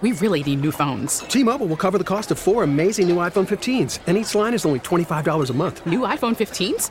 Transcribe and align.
We 0.00 0.10
really 0.12 0.42
need 0.42 0.60
new 0.60 0.72
phones. 0.72 1.20
T-Mobile 1.20 1.68
will 1.68 1.76
cover 1.76 1.98
the 1.98 2.04
cost 2.04 2.32
of 2.32 2.38
four 2.38 2.64
amazing 2.64 3.06
new 3.06 3.16
iPhone 3.16 3.46
15s, 3.46 4.00
and 4.08 4.16
each 4.16 4.34
line 4.34 4.54
is 4.54 4.66
only 4.66 4.80
$25 4.80 5.50
a 5.50 5.52
month. 5.52 5.86
New 5.86 6.00
iPhone 6.00 6.34
15s? 6.34 6.90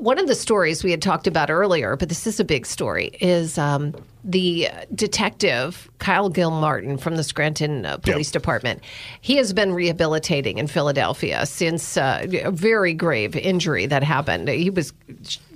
One 0.00 0.18
of 0.18 0.26
the 0.26 0.34
stories 0.34 0.84
we 0.84 0.90
had 0.90 1.00
talked 1.00 1.26
about 1.26 1.50
earlier, 1.50 1.96
but 1.96 2.10
this 2.10 2.26
is 2.26 2.38
a 2.38 2.44
big 2.44 2.66
story, 2.66 3.16
is 3.18 3.56
um, 3.56 3.94
the 4.22 4.68
detective 4.94 5.90
Kyle 5.98 6.28
Gilmartin 6.28 6.98
from 6.98 7.16
the 7.16 7.24
Scranton 7.24 7.86
uh, 7.86 7.96
Police 7.96 8.30
Department. 8.30 8.82
He 9.22 9.36
has 9.36 9.54
been 9.54 9.72
rehabilitating 9.72 10.58
in 10.58 10.66
Philadelphia 10.66 11.46
since 11.46 11.96
uh, 11.96 12.26
a 12.44 12.50
very 12.50 12.92
grave 12.92 13.34
injury 13.36 13.86
that 13.86 14.02
happened. 14.02 14.48
He 14.48 14.68
was 14.68 14.92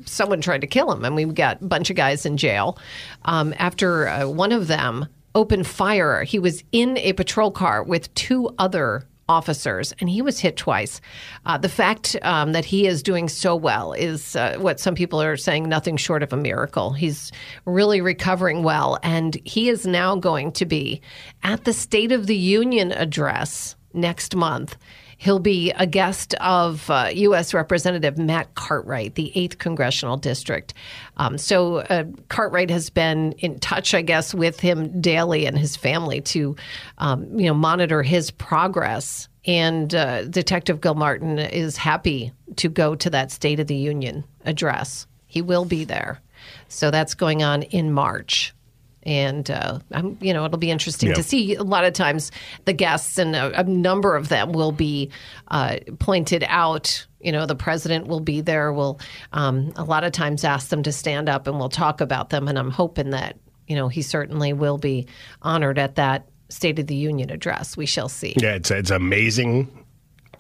someone 0.07 0.41
tried 0.41 0.63
to 0.63 0.67
kill 0.67 0.91
him, 0.91 1.05
and 1.05 1.15
we 1.15 1.27
got 1.27 1.61
a 1.61 1.67
bunch 1.67 1.91
of 1.91 1.97
guys 1.97 2.25
in 2.25 2.39
jail 2.39 2.79
um, 3.27 3.53
after 3.59 4.09
uh, 4.09 4.27
one 4.27 4.53
of 4.53 4.69
them 4.69 5.07
opened 5.35 5.67
fire. 5.67 6.23
He 6.25 6.39
was 6.39 6.65
in 6.73 6.97
a 6.97 7.13
patrol 7.13 7.51
car 7.51 7.83
with 7.83 8.13
two 8.15 8.49
other 8.59 9.07
officers, 9.31 9.95
and 10.01 10.11
he 10.11 10.21
was 10.21 10.41
hit 10.41 10.57
twice. 10.57 11.01
Uh, 11.47 11.57
the 11.57 11.69
fact 11.69 12.17
um, 12.23 12.51
that 12.53 12.65
he 12.65 12.87
is 12.87 13.03
doing 13.03 13.29
so 13.29 13.55
well 13.55 13.93
is 13.93 14.35
uh, 14.35 14.57
what 14.59 14.81
some 14.81 14.97
people 14.97 15.23
are 15.23 15.37
saying 15.37 15.69
nothing 15.69 15.97
short 15.97 16.23
of 16.23 16.33
a 16.33 16.37
miracle. 16.37 16.93
He's 16.93 17.31
really 17.65 18.01
recovering 18.01 18.65
well, 18.65 18.99
and 19.05 19.39
he 19.45 19.69
is 19.69 19.87
now 19.87 20.17
going 20.17 20.51
to 20.53 20.67
be 20.67 21.01
at 21.45 21.65
the 21.65 21.73
State 21.73 22.11
of 22.11 22.27
the 22.27 22.37
Union 22.37 22.91
address 22.91 23.77
next 23.95 24.35
month. 24.35 24.77
He'll 25.21 25.39
be 25.39 25.71
a 25.73 25.87
guest 25.87 26.33
of 26.41 26.89
uh, 26.89 27.11
U.S. 27.13 27.53
Representative 27.53 28.17
Matt 28.17 28.55
Cartwright, 28.55 29.17
the 29.17 29.31
8th 29.37 29.59
Congressional 29.59 30.17
District. 30.17 30.73
Um, 31.19 31.37
so 31.37 31.81
uh, 31.81 32.05
Cartwright 32.31 32.71
has 32.71 32.89
been 32.89 33.33
in 33.33 33.61
touch, 33.61 33.93
I 33.93 34.01
guess, 34.01 34.33
with 34.33 34.61
him 34.61 34.99
daily 35.03 35.45
and 35.45 35.59
his 35.59 35.77
family 35.77 36.23
to, 36.23 36.57
um, 36.97 37.39
you 37.39 37.45
know, 37.49 37.53
monitor 37.53 38.03
his 38.03 38.31
progress. 38.31 39.29
And 39.45 39.95
uh, 39.95 40.25
Detective 40.25 40.81
Gilmartin 40.81 41.39
is 41.39 41.77
happy 41.77 42.33
to 42.57 42.71
go 42.71 42.95
to 42.95 43.11
that 43.11 43.31
State 43.31 43.61
of 43.61 43.67
the 43.67 43.77
Union 43.77 44.25
address. 44.47 45.07
He 45.27 45.43
will 45.43 45.67
be 45.67 45.85
there. 45.85 46.23
So 46.69 46.91
that's 46.91 47.13
going 47.13 47.43
on 47.43 47.65
in 47.65 47.93
March 47.93 48.55
and 49.03 49.51
uh, 49.51 49.79
I'm, 49.93 50.19
you 50.21 50.33
know 50.33 50.45
it'll 50.45 50.59
be 50.59 50.71
interesting 50.71 51.15
to 51.15 51.23
see. 51.23 51.55
A 51.55 51.63
lot 51.63 51.85
of 51.85 51.93
times, 51.93 52.31
the 52.65 52.73
guests 52.73 53.19
and 53.19 53.35
a, 53.35 53.61
a 53.61 53.65
number 53.65 54.17
of 54.17 54.29
them 54.29 54.53
will 54.53 54.73
be 54.73 55.11
uh, 55.49 55.77
pointed 55.99 56.45
out. 56.47 57.07
You 57.21 57.33
know, 57.33 57.47
the 57.47 57.55
president 57.55 58.07
will 58.07 58.21
be 58.21 58.41
there. 58.41 58.73
We'll 58.73 59.01
um, 59.33 59.73
a 59.77 59.85
lot 59.85 60.05
of 60.05 60.13
times 60.13 60.45
ask 60.45 60.69
them 60.69 60.83
to 60.83 60.93
stand 60.93 61.29
up, 61.29 61.47
and 61.47 61.59
we'll 61.59 61.69
talk 61.69 62.01
about 62.01 62.31
them. 62.31 62.49
And 62.49 62.59
I'm 62.59 62.71
hoping 62.71 63.11
that 63.11 63.37
you 63.67 63.77
know 63.77 63.89
he 63.89 64.03
certainly 64.03 64.53
will 64.53 64.79
be 64.79 65.07
honored 65.43 65.79
at 65.79 65.97
that 65.97 66.27
State 66.49 66.79
of 66.79 66.87
the 66.87 66.95
Union 66.95 67.31
address. 67.31 67.77
We 67.77 67.87
shall 67.87 68.09
see. 68.09 68.35
Yeah, 68.37 68.55
it's 68.55 68.71
it's 68.71 68.91
amazing 68.91 69.71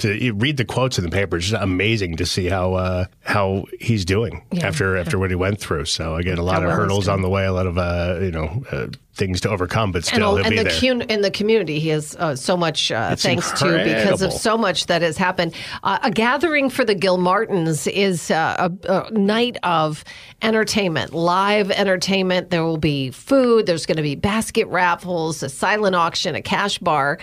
to 0.00 0.32
read 0.32 0.56
the 0.56 0.64
quotes 0.64 0.98
in 0.98 1.04
the 1.04 1.10
paper. 1.10 1.36
It's 1.36 1.46
just 1.48 1.62
amazing 1.62 2.16
to 2.16 2.26
see 2.26 2.46
how 2.48 2.74
uh, 2.74 3.04
how 3.20 3.64
he's 3.80 4.04
doing 4.04 4.44
Yeah. 4.52 4.66
after 4.66 4.96
after 4.96 5.18
what 5.18 5.30
he 5.30 5.36
went 5.36 5.60
through. 5.60 5.84
So 5.86 6.16
again, 6.16 6.38
a 6.38 6.42
lot 6.42 6.62
How 6.62 6.68
of 6.68 6.74
hurdles 6.74 7.08
on 7.08 7.22
the 7.22 7.28
way, 7.30 7.46
a 7.46 7.52
lot 7.52 7.66
of 7.66 7.78
uh, 7.78 8.18
you 8.20 8.30
know 8.30 8.62
uh, 8.72 8.86
things 9.14 9.40
to 9.42 9.50
overcome, 9.50 9.92
but 9.92 9.98
and, 9.98 10.04
still 10.06 10.36
he'll 10.36 10.44
and 10.46 10.50
be 10.50 10.56
the 10.56 10.64
there. 10.64 10.80
cu- 11.06 11.12
in 11.12 11.20
the 11.20 11.30
community, 11.30 11.78
he 11.78 11.88
has 11.90 12.16
uh, 12.16 12.34
so 12.34 12.56
much 12.56 12.90
uh, 12.90 13.14
thanks 13.16 13.50
to 13.60 13.64
because 13.84 14.22
of 14.22 14.32
so 14.32 14.56
much 14.56 14.86
that 14.86 15.02
has 15.02 15.16
happened. 15.18 15.54
Uh, 15.82 15.98
a 16.02 16.10
gathering 16.10 16.70
for 16.70 16.84
the 16.84 16.94
Gilmartins 16.94 17.90
is 17.90 18.30
uh, 18.30 18.68
a, 18.84 18.92
a 19.06 19.10
night 19.10 19.56
of 19.62 20.04
entertainment, 20.42 21.12
live 21.12 21.70
entertainment. 21.70 22.50
There 22.50 22.64
will 22.64 22.78
be 22.78 23.10
food. 23.10 23.66
There's 23.66 23.84
going 23.86 23.96
to 23.98 24.02
be 24.02 24.14
basket 24.14 24.66
raffles, 24.68 25.42
a 25.42 25.48
silent 25.48 25.94
auction, 25.94 26.34
a 26.34 26.42
cash 26.42 26.78
bar. 26.78 27.18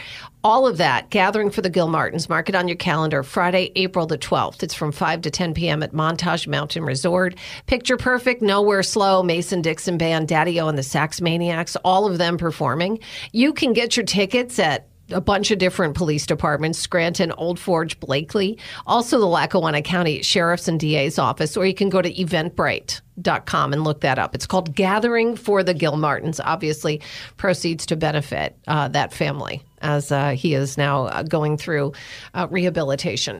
All 0.48 0.66
of 0.66 0.78
that 0.78 1.10
gathering 1.10 1.50
for 1.50 1.62
the 1.62 1.70
Gilmartins. 1.70 2.30
Mark 2.30 2.48
it 2.48 2.56
on 2.56 2.70
your 2.70 2.78
calendar. 2.78 3.22
Friday, 3.22 3.74
April 3.76 4.06
the 4.06 4.18
12th. 4.18 4.64
It's 4.64 4.74
from 4.74 4.94
5 4.94 5.24
to 5.24 5.30
10 5.30 5.54
p.m. 5.54 5.84
at 5.84 5.92
Montage 5.92 6.48
Mountain 6.48 6.86
Resort. 6.86 7.36
Picture 7.66 7.98
Perfect, 7.98 8.42
Nowhere 8.42 8.82
Slow, 8.82 9.22
Mason 9.24 9.62
Dixon 9.62 9.98
Band, 9.98 10.30
Daddy 10.30 10.58
O 10.62 10.70
and 10.70 10.78
the 10.78 10.84
Sax 10.84 11.20
Maniacs, 11.20 11.76
all 11.84 12.10
of 12.10 12.18
them 12.18 12.38
performing. 12.38 13.00
You 13.34 13.52
can 13.52 13.74
get 13.74 13.98
your 13.98 14.06
tickets 14.06 14.58
at 14.58 14.88
a 15.12 15.20
bunch 15.20 15.52
of 15.52 15.58
different 15.58 15.96
police 15.96 16.26
departments 16.26 16.80
Scranton, 16.80 17.34
Old 17.34 17.60
Forge, 17.60 18.00
Blakely, 18.00 18.58
also 18.86 19.20
the 19.20 19.26
Lackawanna 19.26 19.82
County 19.82 20.22
Sheriff's 20.22 20.70
and 20.70 20.80
DA's 20.80 21.20
office, 21.20 21.58
or 21.58 21.66
you 21.66 21.74
can 21.74 21.90
go 21.90 22.02
to 22.02 22.14
eventbrite.com 22.14 23.74
and 23.74 23.84
look 23.84 24.00
that 24.00 24.18
up. 24.18 24.34
It's 24.34 24.48
called 24.48 24.74
Gathering 24.74 25.36
for 25.36 25.62
the 25.62 25.76
Gilmartins. 25.76 26.40
Obviously, 26.42 27.02
proceeds 27.36 27.86
to 27.88 27.98
benefit 27.98 28.58
uh, 28.66 28.88
that 28.88 29.12
family 29.12 29.62
as 29.82 30.12
uh, 30.12 30.32
he 30.32 30.54
is 30.54 30.78
now 30.78 31.06
uh, 31.06 31.24
going 31.24 31.58
through 31.58 31.94
uh, 32.34 32.48
rehabilitation. 32.50 33.40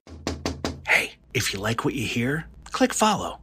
Hey, 0.88 1.14
if 1.34 1.54
you 1.54 1.60
like 1.60 1.86
what 1.86 1.94
you 1.94 2.06
hear, 2.06 2.46
click 2.72 2.94
follow. 2.94 3.40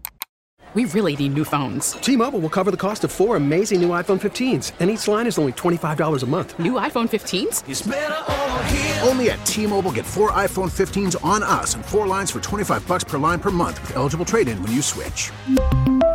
We 0.75 0.87
really 0.87 1.15
need 1.15 1.35
new 1.35 1.45
phones. 1.45 1.93
T-Mobile 1.93 2.41
will 2.41 2.51
cover 2.51 2.73
the 2.73 2.77
cost 2.77 3.05
of 3.05 3.13
four 3.13 3.37
amazing 3.37 3.81
new 3.81 3.91
iPhone 3.91 4.21
15s, 4.21 4.73
and 4.81 4.91
each 4.91 5.07
line 5.07 5.29
is 5.29 5.39
only 5.39 5.53
$25 5.53 6.23
a 6.23 6.27
month. 6.27 6.59
New 6.59 6.73
iPhone 6.73 7.09
15s? 7.09 7.69
It's 7.69 7.87
over 7.87 8.65
here. 8.65 9.01
Only 9.05 9.31
at 9.31 9.47
T-Mobile 9.47 9.93
get 9.93 10.05
four 10.05 10.33
iPhone 10.33 10.73
15s 10.73 11.25
on 11.25 11.45
us 11.45 11.77
and 11.77 11.87
four 11.87 12.09
lines 12.09 12.33
for 12.33 12.41
25 12.41 12.89
bucks 12.89 13.05
per 13.05 13.19
line 13.19 13.39
per 13.39 13.53
month 13.53 13.81
with 13.83 13.95
eligible 13.95 14.25
trade-in 14.25 14.61
when 14.65 14.73
you 14.73 14.83
switch. 14.83 15.31